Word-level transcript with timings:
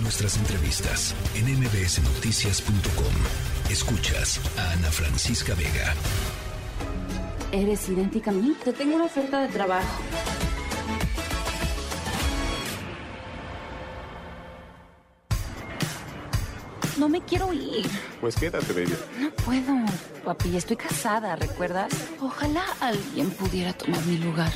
nuestras 0.00 0.36
entrevistas 0.36 1.14
en 1.34 1.46
mbsnoticias.com. 1.58 3.70
Escuchas 3.70 4.40
a 4.58 4.72
Ana 4.72 4.90
Francisca 4.90 5.54
Vega. 5.54 5.94
Eres 7.52 7.88
idéntica 7.88 8.30
a 8.30 8.34
mí. 8.34 8.54
Te 8.64 8.72
tengo 8.72 8.96
una 8.96 9.04
oferta 9.04 9.42
de 9.42 9.48
trabajo. 9.48 10.02
No 16.98 17.08
me 17.08 17.20
quiero 17.22 17.52
ir. 17.52 17.88
Pues 18.20 18.36
quédate, 18.36 18.72
baby. 18.72 18.94
No 19.18 19.30
puedo, 19.30 19.74
papi. 20.24 20.56
Estoy 20.56 20.76
casada, 20.76 21.34
¿recuerdas? 21.34 21.92
Ojalá 22.20 22.64
alguien 22.80 23.30
pudiera 23.30 23.72
tomar 23.72 24.04
mi 24.04 24.18
lugar. 24.18 24.52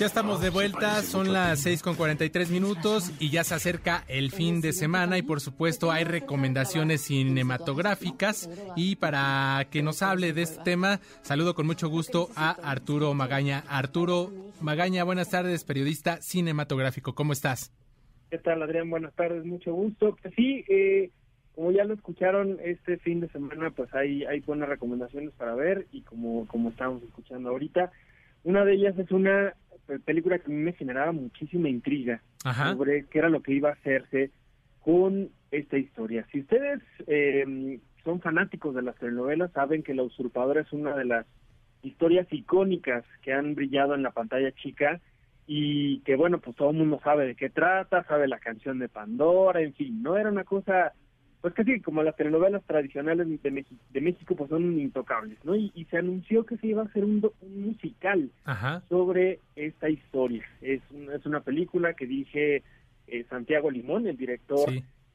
Ya 0.00 0.06
estamos 0.06 0.40
de 0.40 0.48
vuelta, 0.48 1.02
son 1.02 1.30
las 1.34 1.60
6 1.60 1.82
con 1.82 1.94
43 1.94 2.50
minutos 2.50 3.12
y 3.20 3.28
ya 3.28 3.44
se 3.44 3.54
acerca 3.54 4.02
el 4.08 4.30
fin 4.30 4.62
de 4.62 4.72
semana 4.72 5.18
y 5.18 5.22
por 5.22 5.40
supuesto 5.40 5.92
hay 5.92 6.04
recomendaciones 6.04 7.02
cinematográficas 7.02 8.48
y 8.76 8.96
para 8.96 9.66
que 9.70 9.82
nos 9.82 10.00
hable 10.00 10.32
de 10.32 10.40
este 10.40 10.62
tema, 10.64 11.00
saludo 11.20 11.54
con 11.54 11.66
mucho 11.66 11.90
gusto 11.90 12.30
a 12.34 12.52
Arturo 12.62 13.12
Magaña. 13.12 13.62
Arturo 13.68 14.30
Magaña, 14.62 15.04
buenas 15.04 15.28
tardes, 15.28 15.64
periodista 15.64 16.22
cinematográfico, 16.22 17.14
¿cómo 17.14 17.34
estás? 17.34 17.70
¿Qué 18.30 18.38
tal, 18.38 18.62
Adrián? 18.62 18.88
Buenas 18.88 19.12
tardes, 19.12 19.44
mucho 19.44 19.74
gusto. 19.74 20.16
Pues 20.22 20.32
sí, 20.34 20.64
eh, 20.68 21.10
como 21.54 21.72
ya 21.72 21.84
lo 21.84 21.92
escucharon, 21.92 22.56
este 22.64 22.96
fin 22.96 23.20
de 23.20 23.28
semana 23.28 23.70
pues 23.70 23.92
hay, 23.92 24.24
hay 24.24 24.40
buenas 24.40 24.70
recomendaciones 24.70 25.32
para 25.32 25.54
ver 25.54 25.88
y 25.92 26.00
como, 26.00 26.46
como 26.46 26.70
estamos 26.70 27.02
escuchando 27.02 27.50
ahorita, 27.50 27.92
una 28.44 28.64
de 28.64 28.72
ellas 28.72 28.98
es 28.98 29.10
una 29.10 29.52
película 29.98 30.38
que 30.38 30.46
a 30.46 30.54
mí 30.54 30.62
me 30.62 30.72
generaba 30.72 31.12
muchísima 31.12 31.68
intriga 31.68 32.22
sobre 32.42 33.06
qué 33.06 33.18
era 33.18 33.28
lo 33.28 33.42
que 33.42 33.52
iba 33.52 33.70
a 33.70 33.72
hacerse 33.72 34.30
con 34.80 35.30
esta 35.50 35.76
historia. 35.76 36.26
Si 36.30 36.40
ustedes 36.40 36.80
eh, 37.06 37.80
son 38.04 38.20
fanáticos 38.20 38.74
de 38.74 38.82
las 38.82 38.96
telenovelas, 38.96 39.52
saben 39.52 39.82
que 39.82 39.94
La 39.94 40.02
Usurpadora 40.02 40.62
es 40.62 40.72
una 40.72 40.96
de 40.96 41.04
las 41.04 41.26
historias 41.82 42.26
icónicas 42.30 43.04
que 43.22 43.32
han 43.32 43.54
brillado 43.54 43.94
en 43.94 44.02
la 44.02 44.10
pantalla 44.10 44.52
chica 44.52 45.00
y 45.46 46.00
que 46.00 46.16
bueno, 46.16 46.38
pues 46.38 46.56
todo 46.56 46.70
el 46.70 46.76
mundo 46.76 47.00
sabe 47.02 47.26
de 47.26 47.34
qué 47.34 47.50
trata, 47.50 48.04
sabe 48.04 48.28
la 48.28 48.38
canción 48.38 48.78
de 48.78 48.88
Pandora, 48.88 49.60
en 49.60 49.74
fin, 49.74 50.02
no 50.02 50.16
era 50.16 50.30
una 50.30 50.44
cosa 50.44 50.92
pues 51.40 51.54
casi 51.54 51.80
como 51.80 52.02
las 52.02 52.16
telenovelas 52.16 52.62
tradicionales 52.64 53.26
de, 53.42 53.50
México, 53.50 53.80
de 53.90 54.00
México 54.00 54.36
pues 54.36 54.50
son 54.50 54.78
intocables, 54.78 55.38
¿no? 55.44 55.56
Y, 55.56 55.86
se 55.90 55.96
anunció 55.96 56.44
que 56.44 56.56
se 56.58 56.68
iba 56.68 56.82
a 56.82 56.84
hacer 56.84 57.04
un, 57.04 57.22
musical 57.42 58.30
sobre 58.88 59.40
esta 59.56 59.88
historia. 59.88 60.44
Es, 60.60 60.82
es 61.12 61.26
una 61.26 61.40
película 61.40 61.94
que 61.94 62.06
dije 62.06 62.62
eh, 63.06 63.24
Santiago 63.28 63.70
Limón, 63.70 64.06
el 64.06 64.16
director 64.16 64.70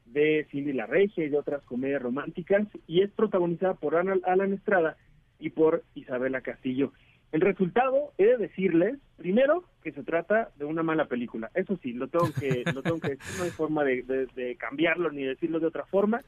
de 0.06 0.48
Cindy 0.52 0.74
la 0.74 0.86
Regia 0.86 1.26
y 1.26 1.30
de 1.30 1.38
otras 1.38 1.62
comedias 1.64 2.02
románticas, 2.02 2.68
y 2.88 3.02
es 3.02 3.12
protagonizada 3.12 3.76
por 3.76 3.96
Alan 3.96 4.54
Estrada 4.54 4.98
y 5.40 5.52
por 5.52 5.84
Isabela 5.94 6.42
Castillo. 6.42 6.92
El 7.36 7.42
resultado, 7.42 8.14
he 8.18 8.24
de 8.24 8.38
decirles, 8.38 8.98
primero, 9.18 9.66
que 9.84 9.92
se 9.92 10.04
trata 10.04 10.52
de 10.56 10.64
una 10.64 10.84
mala 10.84 11.10
película. 11.10 11.52
Eso 11.54 11.78
sí, 11.84 11.92
lo 11.92 12.08
tengo 12.08 12.30
que, 12.32 12.64
lo 12.74 12.82
tengo 12.82 12.98
que 13.02 13.10
decir, 13.10 13.26
no 13.38 13.44
hay 13.44 13.50
forma 13.50 13.84
de, 13.84 14.56
cambiarlo 14.58 15.12
ni 15.12 15.24
decirlo 15.24 15.60
de 15.60 15.68
otra 15.68 15.84
forma. 15.84 16.22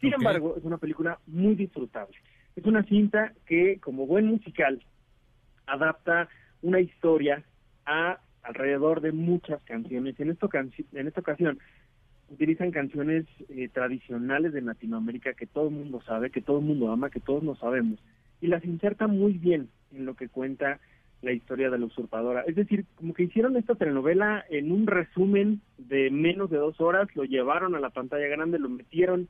Sin 0.00 0.12
embargo, 0.14 0.54
es 0.56 0.62
una 0.62 0.78
película 0.78 1.18
muy 1.26 1.56
disfrutable. 1.56 2.16
Es 2.54 2.64
una 2.64 2.84
cinta 2.84 3.32
que, 3.44 3.80
como 3.80 4.06
buen 4.06 4.26
musical, 4.26 4.80
adapta 5.66 6.28
una 6.62 6.78
historia 6.78 7.42
a 7.84 8.20
alrededor 8.44 9.00
de 9.00 9.10
muchas 9.10 9.60
canciones. 9.64 10.14
En, 10.20 10.30
esto, 10.30 10.48
en 10.52 11.08
esta 11.08 11.20
ocasión 11.22 11.58
utilizan 12.28 12.70
canciones 12.70 13.26
eh, 13.48 13.68
tradicionales 13.68 14.52
de 14.52 14.60
Latinoamérica 14.60 15.34
que 15.34 15.48
todo 15.48 15.66
el 15.70 15.74
mundo 15.74 16.00
sabe, 16.02 16.30
que 16.30 16.40
todo 16.40 16.60
el 16.60 16.66
mundo 16.66 16.92
ama, 16.92 17.10
que 17.10 17.18
todos 17.18 17.42
no 17.42 17.56
sabemos 17.56 17.98
y 18.40 18.48
las 18.48 18.64
inserta 18.64 19.06
muy 19.06 19.32
bien 19.34 19.68
en 19.94 20.06
lo 20.06 20.14
que 20.14 20.28
cuenta 20.28 20.80
la 21.22 21.32
historia 21.32 21.70
de 21.70 21.78
la 21.78 21.86
usurpadora. 21.86 22.42
Es 22.46 22.56
decir, 22.56 22.84
como 22.96 23.14
que 23.14 23.22
hicieron 23.24 23.56
esta 23.56 23.76
telenovela 23.76 24.44
en 24.50 24.72
un 24.72 24.86
resumen 24.86 25.60
de 25.78 26.10
menos 26.10 26.50
de 26.50 26.58
dos 26.58 26.80
horas, 26.80 27.08
lo 27.14 27.24
llevaron 27.24 27.74
a 27.74 27.80
la 27.80 27.90
pantalla 27.90 28.26
grande, 28.26 28.58
lo 28.58 28.68
metieron 28.68 29.28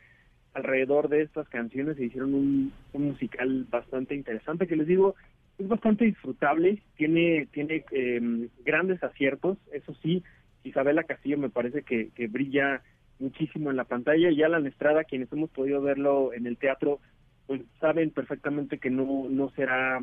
alrededor 0.55 1.09
de 1.09 1.23
estas 1.23 1.49
canciones 1.49 1.99
e 1.99 2.05
hicieron 2.05 2.35
un, 2.35 2.73
musical 2.95 3.67
bastante 3.71 4.15
interesante 4.15 4.67
que 4.67 4.77
les 4.77 4.87
digo 4.87 5.15
es 5.59 5.69
bastante 5.69 6.07
disfrutable, 6.07 6.83
tiene 6.97 7.47
tiene 7.53 7.85
em, 7.91 8.49
grandes 8.65 9.03
aciertos, 9.03 9.59
eso 9.73 9.95
sí, 10.03 10.23
Isabela 10.65 11.05
Castillo 11.05 11.39
me 11.39 11.51
parece 11.51 11.83
que, 11.83 12.09
que 12.15 12.27
brilla 12.27 12.83
muchísimo 13.19 13.71
en 13.71 13.77
la 13.77 13.85
pantalla 13.85 14.31
y 14.31 14.43
Alan 14.43 14.67
Estrada, 14.67 15.05
quienes 15.05 15.31
hemos 15.33 15.51
podido 15.51 15.81
verlo 15.83 16.33
en 16.33 16.47
el 16.47 16.57
teatro, 16.57 17.01
pues 17.47 17.63
saben 17.81 18.11
perfectamente 18.11 18.79
que 18.79 18.91
no, 18.91 19.29
no 19.29 19.51
será 19.51 20.01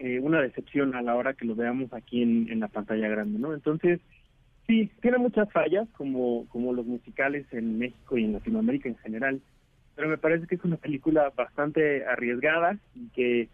eh, 0.00 0.18
una 0.18 0.40
decepción 0.40 0.94
a 0.94 1.02
la 1.02 1.14
hora 1.14 1.34
que 1.34 1.44
lo 1.44 1.54
veamos 1.54 1.92
aquí 1.92 2.22
en, 2.22 2.50
en 2.50 2.60
la 2.60 2.68
pantalla 2.68 3.06
grande, 3.06 3.38
¿no? 3.38 3.52
Entonces, 3.52 4.00
sí, 4.66 4.90
tiene 5.02 5.18
muchas 5.18 5.52
fallas, 5.52 5.86
como, 5.90 6.46
como 6.48 6.72
los 6.72 6.86
musicales 6.86 7.46
en 7.52 7.78
México 7.78 8.16
y 8.16 8.24
en 8.24 8.32
Latinoamérica 8.32 8.88
en 8.88 8.96
general, 8.96 9.42
pero 9.94 10.08
me 10.08 10.16
parece 10.16 10.46
que 10.46 10.54
es 10.54 10.64
una 10.64 10.78
película 10.78 11.30
bastante 11.36 12.06
arriesgada 12.06 12.78
y 12.94 13.08
que, 13.08 13.48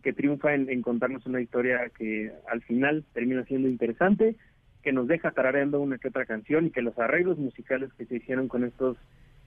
que 0.00 0.12
triunfa 0.12 0.54
en, 0.54 0.70
en 0.70 0.82
contarnos 0.82 1.26
una 1.26 1.40
historia 1.40 1.90
que 1.98 2.30
al 2.48 2.62
final 2.62 3.04
termina 3.12 3.42
siendo 3.44 3.66
interesante, 3.68 4.36
que 4.84 4.92
nos 4.92 5.08
deja 5.08 5.32
tarareando 5.32 5.80
una 5.80 5.98
que 5.98 6.08
otra 6.08 6.26
canción 6.26 6.66
y 6.66 6.70
que 6.70 6.80
los 6.80 6.96
arreglos 6.96 7.38
musicales 7.38 7.92
que 7.94 8.06
se 8.06 8.18
hicieron 8.18 8.46
con 8.46 8.62
estos 8.62 8.96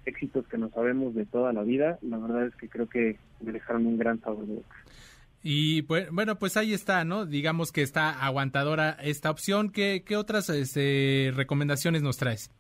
éxitos 0.06 0.46
que 0.48 0.58
no 0.58 0.70
sabemos 0.70 1.16
de 1.16 1.26
toda 1.26 1.54
la 1.54 1.64
vida, 1.64 1.98
la 2.02 2.18
verdad 2.18 2.48
es 2.48 2.56
que 2.56 2.68
creo 2.68 2.90
que 2.90 3.18
me 3.40 3.54
dejaron 3.54 3.86
un 3.86 3.98
gran 3.98 4.20
sabor 4.20 4.46
de 4.46 4.56
boca. 4.56 4.76
Y 5.44 5.84
pues, 5.84 6.12
bueno, 6.12 6.38
pues 6.38 6.58
ahí 6.58 6.74
está, 6.74 7.04
¿no? 7.04 7.26
Digamos 7.26 7.72
que 7.72 7.82
está 7.82 8.24
aguantadora 8.24 8.92
esta 9.02 9.32
opción. 9.32 9.72
¿Qué, 9.72 10.04
qué 10.06 10.16
otras 10.16 10.50
este, 10.50 11.32
recomendaciones 11.36 12.04
nos 12.04 12.18
traes? 12.18 12.52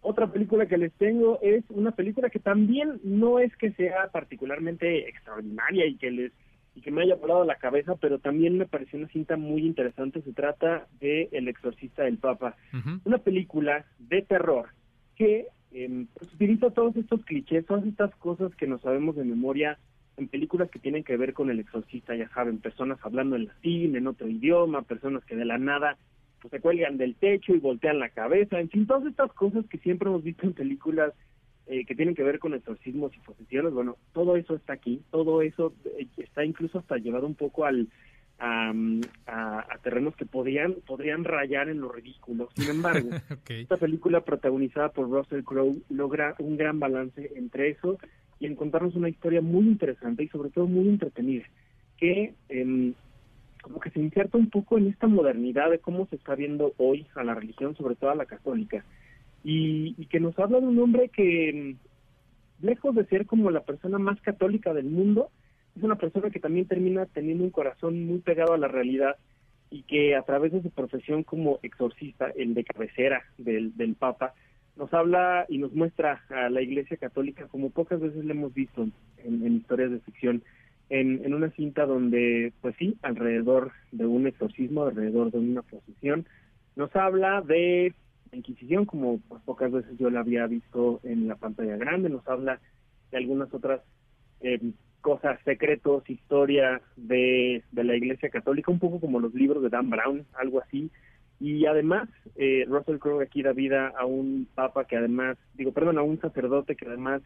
Otra 0.00 0.32
película 0.32 0.66
que 0.66 0.78
les 0.78 0.92
tengo 0.94 1.38
es 1.42 1.64
una 1.68 1.92
película 1.92 2.28
que 2.28 2.40
también 2.40 3.00
no 3.04 3.38
es 3.38 3.54
que 3.56 3.72
sea 3.72 4.08
particularmente 4.12 5.08
extraordinaria 5.08 5.86
y 5.86 5.96
que 5.96 6.10
les 6.10 6.32
y 6.74 6.80
que 6.80 6.90
me 6.90 7.02
haya 7.02 7.16
volado 7.16 7.44
la 7.44 7.56
cabeza, 7.56 7.96
pero 7.96 8.18
también 8.18 8.56
me 8.56 8.66
pareció 8.66 8.98
una 8.98 9.08
cinta 9.08 9.36
muy 9.36 9.66
interesante. 9.66 10.22
Se 10.22 10.32
trata 10.32 10.86
de 11.00 11.28
El 11.32 11.48
exorcista 11.48 12.04
del 12.04 12.16
Papa, 12.16 12.56
una 13.04 13.18
película 13.18 13.84
de 13.98 14.22
terror 14.22 14.70
que 15.14 15.48
eh, 15.72 16.06
pues 16.14 16.32
utiliza 16.32 16.70
todos 16.70 16.96
estos 16.96 17.24
clichés, 17.24 17.66
todas 17.66 17.84
estas 17.84 18.14
cosas 18.16 18.54
que 18.56 18.66
no 18.66 18.78
sabemos 18.78 19.16
de 19.16 19.24
memoria 19.24 19.78
en 20.16 20.28
películas 20.28 20.70
que 20.70 20.78
tienen 20.78 21.04
que 21.04 21.16
ver 21.16 21.32
con 21.32 21.50
el 21.50 21.60
exorcista, 21.60 22.14
ya 22.14 22.28
saben, 22.30 22.58
personas 22.58 22.98
hablando 23.02 23.36
en 23.36 23.46
latín, 23.46 23.96
en 23.96 24.06
otro 24.06 24.28
idioma, 24.28 24.82
personas 24.82 25.24
que 25.24 25.36
de 25.36 25.44
la 25.44 25.58
nada 25.58 25.96
pues, 26.40 26.50
se 26.50 26.60
cuelgan 26.60 26.98
del 26.98 27.14
techo 27.14 27.54
y 27.54 27.58
voltean 27.58 27.98
la 27.98 28.10
cabeza, 28.10 28.60
en 28.60 28.68
fin, 28.68 28.86
todas 28.86 29.06
estas 29.06 29.32
cosas 29.32 29.64
que 29.66 29.78
siempre 29.78 30.08
hemos 30.08 30.22
visto 30.22 30.46
en 30.46 30.52
películas 30.52 31.12
eh, 31.66 31.84
que 31.84 31.94
tienen 31.94 32.14
que 32.14 32.24
ver 32.24 32.38
con 32.38 32.54
exorcismos 32.54 33.12
y 33.16 33.20
posesiones, 33.20 33.72
bueno, 33.72 33.96
todo 34.12 34.36
eso 34.36 34.54
está 34.54 34.74
aquí, 34.74 35.02
todo 35.10 35.42
eso 35.42 35.72
eh, 35.98 36.06
está 36.18 36.44
incluso 36.44 36.78
hasta 36.78 36.96
llevado 36.98 37.26
un 37.26 37.34
poco 37.34 37.64
al 37.64 37.88
a, 38.38 39.78
terrenos 39.82 40.16
que 40.16 40.26
podrían 40.26 40.74
podrían 40.86 41.24
rayar 41.24 41.68
en 41.68 41.80
lo 41.80 41.90
ridículo. 41.90 42.48
Sin 42.56 42.70
embargo, 42.70 43.08
esta 43.48 43.76
película 43.76 44.22
protagonizada 44.22 44.90
por 44.90 45.08
Russell 45.08 45.42
Crowe 45.42 45.76
logra 45.90 46.34
un 46.38 46.56
gran 46.56 46.80
balance 46.80 47.32
entre 47.36 47.70
eso 47.70 47.98
y 48.42 48.46
encontrarnos 48.46 48.96
una 48.96 49.08
historia 49.08 49.40
muy 49.40 49.68
interesante 49.68 50.24
y 50.24 50.28
sobre 50.28 50.50
todo 50.50 50.66
muy 50.66 50.88
entretenida, 50.88 51.44
que 51.96 52.34
em, 52.48 52.92
como 53.62 53.78
que 53.78 53.90
se 53.90 54.00
inserta 54.00 54.36
un 54.36 54.50
poco 54.50 54.78
en 54.78 54.88
esta 54.88 55.06
modernidad 55.06 55.70
de 55.70 55.78
cómo 55.78 56.08
se 56.08 56.16
está 56.16 56.34
viendo 56.34 56.74
hoy 56.76 57.06
a 57.14 57.22
la 57.22 57.36
religión, 57.36 57.76
sobre 57.76 57.94
todo 57.94 58.10
a 58.10 58.16
la 58.16 58.26
católica, 58.26 58.84
y, 59.44 59.94
y 59.96 60.06
que 60.06 60.18
nos 60.18 60.36
habla 60.40 60.58
de 60.58 60.66
un 60.66 60.78
hombre 60.80 61.08
que, 61.08 61.50
em, 61.50 61.76
lejos 62.60 62.96
de 62.96 63.06
ser 63.06 63.26
como 63.26 63.48
la 63.52 63.60
persona 63.60 64.00
más 64.00 64.20
católica 64.22 64.74
del 64.74 64.86
mundo, 64.86 65.30
es 65.76 65.84
una 65.84 65.94
persona 65.94 66.30
que 66.30 66.40
también 66.40 66.66
termina 66.66 67.06
teniendo 67.06 67.44
un 67.44 67.50
corazón 67.50 68.04
muy 68.06 68.18
pegado 68.18 68.54
a 68.54 68.58
la 68.58 68.66
realidad 68.66 69.14
y 69.70 69.84
que 69.84 70.16
a 70.16 70.22
través 70.22 70.50
de 70.50 70.62
su 70.62 70.70
profesión 70.70 71.22
como 71.22 71.60
exorcista, 71.62 72.32
el 72.36 72.54
de 72.54 72.64
cabecera 72.64 73.22
del, 73.38 73.76
del 73.76 73.94
Papa, 73.94 74.34
nos 74.76 74.92
habla 74.94 75.46
y 75.48 75.58
nos 75.58 75.72
muestra 75.72 76.22
a 76.30 76.48
la 76.48 76.62
Iglesia 76.62 76.96
Católica 76.96 77.46
como 77.48 77.70
pocas 77.70 78.00
veces 78.00 78.24
le 78.24 78.32
hemos 78.32 78.54
visto 78.54 78.86
en, 79.18 79.56
historias 79.56 79.90
de 79.90 80.00
ficción, 80.00 80.42
en, 80.88 81.32
una 81.32 81.50
cinta 81.50 81.86
donde, 81.86 82.52
pues 82.60 82.74
sí, 82.78 82.96
alrededor 83.02 83.72
de 83.92 84.06
un 84.06 84.26
exorcismo, 84.26 84.84
alrededor 84.84 85.30
de 85.30 85.38
una 85.38 85.62
procesión, 85.62 86.26
nos 86.76 86.94
habla 86.96 87.42
de 87.42 87.94
Inquisición, 88.32 88.86
como 88.86 89.20
pues, 89.28 89.42
pocas 89.42 89.70
veces 89.70 89.98
yo 89.98 90.08
la 90.08 90.20
había 90.20 90.46
visto 90.46 91.00
en 91.04 91.28
la 91.28 91.36
pantalla 91.36 91.76
grande, 91.76 92.08
nos 92.08 92.26
habla 92.26 92.60
de 93.10 93.18
algunas 93.18 93.52
otras 93.52 93.82
eh, 94.40 94.58
cosas, 95.02 95.38
secretos, 95.44 96.08
historia 96.08 96.80
de, 96.96 97.62
de 97.72 97.84
la 97.84 97.94
Iglesia 97.94 98.30
Católica, 98.30 98.72
un 98.72 98.78
poco 98.78 99.00
como 99.00 99.20
los 99.20 99.34
libros 99.34 99.62
de 99.62 99.68
Dan 99.68 99.90
Brown, 99.90 100.24
algo 100.32 100.62
así. 100.62 100.90
Y 101.42 101.66
además, 101.66 102.08
eh, 102.36 102.64
Russell 102.68 102.98
Crowe 102.98 103.20
aquí 103.20 103.42
da 103.42 103.52
vida 103.52 103.92
a 103.98 104.06
un 104.06 104.46
papa 104.54 104.84
que 104.84 104.96
además, 104.96 105.36
digo, 105.54 105.72
perdón, 105.72 105.98
a 105.98 106.02
un 106.02 106.20
sacerdote 106.20 106.76
que 106.76 106.86
además, 106.86 107.20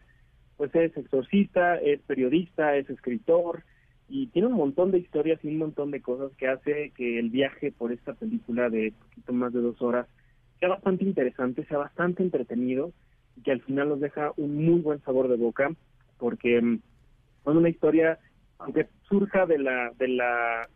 pues 0.55 0.73
es 0.73 0.97
exorcista, 0.97 1.75
es 1.75 2.01
periodista, 2.01 2.75
es 2.77 2.89
escritor 2.89 3.61
y 4.09 4.25
tiene 4.27 4.47
un 4.47 4.55
montón 4.55 4.89
de 4.89 4.97
historias 4.97 5.39
y 5.43 5.49
un 5.49 5.59
montón 5.59 5.91
de 5.91 6.01
cosas 6.01 6.35
que 6.35 6.47
hace 6.47 6.89
que 6.97 7.19
el 7.19 7.29
viaje 7.29 7.71
por 7.71 7.91
esta 7.91 8.15
película 8.15 8.71
de 8.71 8.91
poquito 8.99 9.33
más 9.33 9.53
de 9.53 9.61
dos 9.61 9.79
horas 9.83 10.07
sea 10.59 10.69
bastante 10.69 11.03
interesante, 11.03 11.63
sea 11.65 11.77
bastante 11.77 12.23
entretenido 12.23 12.93
y 13.35 13.43
que 13.43 13.51
al 13.51 13.61
final 13.61 13.89
nos 13.89 13.99
deja 13.99 14.31
un 14.35 14.65
muy 14.65 14.79
buen 14.79 14.99
sabor 15.03 15.27
de 15.27 15.37
boca 15.37 15.69
porque 16.17 16.59
mm, 16.59 16.73
es 16.73 17.55
una 17.55 17.69
historia, 17.69 18.17
aunque 18.57 18.87
surja 19.07 19.45
de 19.45 19.59
la 19.59 19.91
de 19.99 20.07
la 20.07 20.67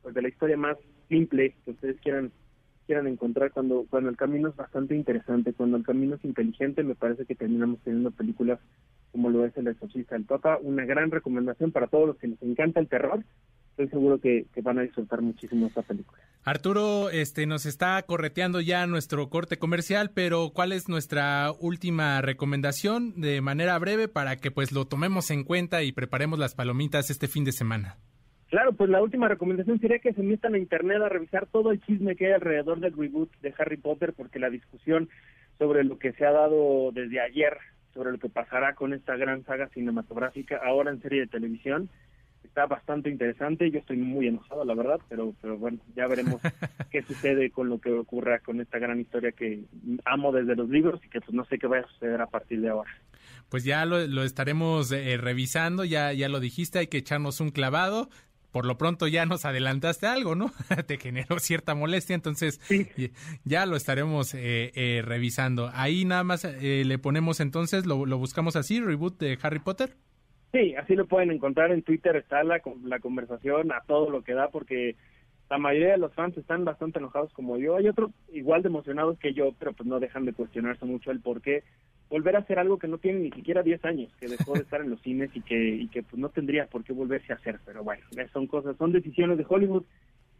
pues 0.00 0.14
de 0.14 0.22
la 0.22 0.28
historia 0.28 0.56
más 0.56 0.78
simple 1.10 1.54
que 1.62 1.72
ustedes 1.72 2.00
quieran 2.00 2.32
quieran 2.86 3.06
encontrar 3.06 3.50
cuando 3.52 3.84
cuando 3.90 4.10
el 4.10 4.16
camino 4.16 4.48
es 4.48 4.56
bastante 4.56 4.94
interesante, 4.94 5.52
cuando 5.52 5.76
el 5.76 5.84
camino 5.84 6.14
es 6.14 6.24
inteligente, 6.24 6.82
me 6.82 6.94
parece 6.94 7.26
que 7.26 7.34
terminamos 7.34 7.80
teniendo 7.80 8.10
películas 8.10 8.60
como 9.12 9.30
lo 9.30 9.44
es 9.44 9.56
El 9.56 9.68
Exorcista 9.68 10.14
del 10.14 10.24
Papa, 10.24 10.58
una 10.62 10.84
gran 10.84 11.10
recomendación 11.10 11.72
para 11.72 11.86
todos 11.86 12.06
los 12.06 12.16
que 12.16 12.28
les 12.28 12.42
encanta 12.42 12.80
el 12.80 12.88
terror. 12.88 13.24
Estoy 13.70 13.88
seguro 13.88 14.18
que, 14.20 14.46
que 14.54 14.62
van 14.62 14.78
a 14.78 14.82
disfrutar 14.82 15.20
muchísimo 15.20 15.66
esta 15.66 15.82
película. 15.82 16.18
Arturo, 16.44 17.10
este 17.10 17.44
nos 17.46 17.66
está 17.66 18.00
correteando 18.02 18.60
ya 18.60 18.86
nuestro 18.86 19.28
corte 19.28 19.58
comercial, 19.58 20.12
pero 20.14 20.50
¿cuál 20.54 20.72
es 20.72 20.88
nuestra 20.88 21.50
última 21.60 22.22
recomendación 22.22 23.20
de 23.20 23.40
manera 23.40 23.78
breve 23.78 24.08
para 24.08 24.36
que 24.36 24.50
pues 24.50 24.72
lo 24.72 24.86
tomemos 24.86 25.30
en 25.30 25.44
cuenta 25.44 25.82
y 25.82 25.92
preparemos 25.92 26.38
las 26.38 26.54
palomitas 26.54 27.10
este 27.10 27.26
fin 27.26 27.44
de 27.44 27.52
semana? 27.52 27.98
Claro, 28.48 28.72
pues 28.72 28.88
la 28.90 29.02
última 29.02 29.28
recomendación 29.28 29.80
sería 29.80 29.98
que 29.98 30.12
se 30.12 30.22
metan 30.22 30.54
a 30.54 30.58
internet 30.58 31.02
a 31.02 31.08
revisar 31.08 31.46
todo 31.46 31.72
el 31.72 31.80
chisme 31.82 32.14
que 32.14 32.26
hay 32.26 32.32
alrededor 32.32 32.78
del 32.78 32.96
reboot 32.96 33.30
de 33.40 33.52
Harry 33.58 33.76
Potter, 33.76 34.12
porque 34.12 34.38
la 34.38 34.50
discusión 34.50 35.08
sobre 35.58 35.82
lo 35.82 35.98
que 35.98 36.12
se 36.12 36.24
ha 36.24 36.30
dado 36.30 36.92
desde 36.92 37.20
ayer, 37.20 37.56
sobre 37.92 38.12
lo 38.12 38.18
que 38.18 38.28
pasará 38.28 38.74
con 38.74 38.92
esta 38.92 39.16
gran 39.16 39.44
saga 39.44 39.68
cinematográfica, 39.68 40.60
ahora 40.64 40.90
en 40.90 41.02
serie 41.02 41.20
de 41.20 41.26
televisión, 41.26 41.88
está 42.44 42.66
bastante 42.66 43.10
interesante. 43.10 43.70
Yo 43.70 43.80
estoy 43.80 43.96
muy 43.96 44.28
enojado, 44.28 44.64
la 44.64 44.74
verdad, 44.74 45.00
pero, 45.08 45.34
pero 45.42 45.58
bueno, 45.58 45.78
ya 45.96 46.06
veremos 46.06 46.40
qué 46.90 47.02
sucede 47.02 47.50
con 47.50 47.68
lo 47.68 47.80
que 47.80 47.90
ocurra 47.90 48.38
con 48.38 48.60
esta 48.60 48.78
gran 48.78 49.00
historia 49.00 49.32
que 49.32 49.64
amo 50.04 50.30
desde 50.30 50.54
los 50.54 50.68
libros 50.68 51.00
y 51.04 51.08
que 51.08 51.20
pues 51.20 51.34
no 51.34 51.44
sé 51.46 51.58
qué 51.58 51.66
vaya 51.66 51.84
a 51.84 51.88
suceder 51.88 52.20
a 52.20 52.26
partir 52.26 52.60
de 52.60 52.68
ahora. 52.68 52.90
Pues 53.48 53.64
ya 53.64 53.84
lo, 53.84 54.06
lo 54.06 54.22
estaremos 54.22 54.90
eh, 54.92 55.16
revisando, 55.16 55.84
ya, 55.84 56.12
ya 56.12 56.28
lo 56.28 56.40
dijiste, 56.40 56.78
hay 56.78 56.86
que 56.86 56.98
echarnos 56.98 57.40
un 57.40 57.50
clavado 57.50 58.08
por 58.56 58.64
lo 58.64 58.78
pronto 58.78 59.06
ya 59.06 59.26
nos 59.26 59.44
adelantaste 59.44 60.06
algo, 60.06 60.34
¿no? 60.34 60.50
Te 60.86 60.96
generó 60.96 61.38
cierta 61.40 61.74
molestia, 61.74 62.14
entonces 62.14 62.58
ya 63.44 63.66
lo 63.66 63.76
estaremos 63.76 64.32
eh, 64.32 64.72
eh, 64.74 65.02
revisando. 65.04 65.68
Ahí 65.74 66.06
nada 66.06 66.24
más 66.24 66.46
eh, 66.46 66.82
le 66.86 66.98
ponemos 66.98 67.40
entonces, 67.40 67.84
lo, 67.84 68.06
lo, 68.06 68.16
buscamos 68.16 68.56
así, 68.56 68.80
reboot 68.80 69.18
de 69.18 69.38
Harry 69.42 69.58
Potter. 69.58 69.90
Sí, 70.52 70.74
así 70.74 70.94
lo 70.94 71.04
pueden 71.04 71.32
encontrar 71.32 71.70
en 71.70 71.82
Twitter, 71.82 72.16
está 72.16 72.42
la, 72.44 72.62
la 72.82 72.98
conversación 72.98 73.72
a 73.72 73.82
todo 73.86 74.08
lo 74.08 74.24
que 74.24 74.32
da, 74.32 74.48
porque 74.48 74.96
la 75.50 75.58
mayoría 75.58 75.90
de 75.90 75.98
los 75.98 76.14
fans 76.14 76.34
están 76.38 76.64
bastante 76.64 76.98
enojados 76.98 77.30
como 77.34 77.58
yo. 77.58 77.76
Hay 77.76 77.88
otros 77.88 78.10
igual 78.32 78.62
de 78.62 78.68
emocionados 78.68 79.18
que 79.18 79.34
yo, 79.34 79.52
pero 79.58 79.74
pues 79.74 79.86
no 79.86 80.00
dejan 80.00 80.24
de 80.24 80.32
cuestionarse 80.32 80.86
mucho 80.86 81.10
el 81.10 81.20
por 81.20 81.42
qué 81.42 81.62
volver 82.08 82.36
a 82.36 82.40
hacer 82.40 82.58
algo 82.58 82.78
que 82.78 82.88
no 82.88 82.98
tiene 82.98 83.20
ni 83.20 83.30
siquiera 83.30 83.62
10 83.62 83.84
años, 83.84 84.12
que 84.20 84.28
dejó 84.28 84.54
de 84.54 84.60
estar 84.60 84.80
en 84.80 84.90
los 84.90 85.00
cines 85.02 85.30
y 85.34 85.40
que, 85.40 85.68
y 85.68 85.88
que 85.88 86.02
pues 86.02 86.18
no 86.18 86.28
tendría 86.28 86.66
por 86.66 86.84
qué 86.84 86.92
volverse 86.92 87.32
a 87.32 87.36
hacer. 87.36 87.58
Pero 87.64 87.82
bueno, 87.82 88.02
son 88.32 88.46
cosas, 88.46 88.76
son 88.76 88.92
decisiones 88.92 89.38
de 89.38 89.46
Hollywood 89.48 89.84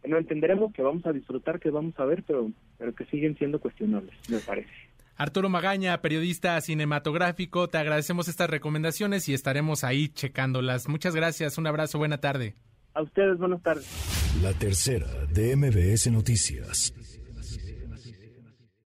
que 0.01 0.09
no 0.09 0.17
entenderemos, 0.17 0.73
que 0.73 0.81
vamos 0.81 1.05
a 1.05 1.11
disfrutar, 1.11 1.59
que 1.59 1.69
vamos 1.69 1.97
a 1.99 2.05
ver, 2.05 2.23
pero, 2.25 2.51
pero 2.77 2.93
que 2.93 3.05
siguen 3.05 3.37
siendo 3.37 3.59
cuestionables, 3.59 4.13
me 4.29 4.39
parece. 4.39 4.69
Arturo 5.15 5.49
Magaña, 5.49 5.99
periodista 5.99 6.61
cinematográfico, 6.61 7.67
te 7.67 7.79
agradecemos 7.79 8.27
estas 8.27 8.49
recomendaciones 8.49 9.27
y 9.27 9.33
estaremos 9.33 9.83
ahí 9.83 10.09
checándolas. 10.09 10.87
Muchas 10.87 11.15
gracias, 11.15 11.57
un 11.57 11.65
abrazo, 11.65 11.97
buena 11.97 12.19
tarde. 12.19 12.53
A 12.93 13.01
ustedes, 13.01 13.37
buenas 13.37 13.61
tardes. 13.63 13.87
La 14.43 14.53
tercera 14.53 15.07
de 15.31 15.55
MBS 15.55 16.11
Noticias. 16.11 16.93